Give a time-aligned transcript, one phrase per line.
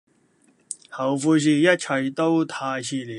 [0.89, 3.09] 後悔時一切都太遲了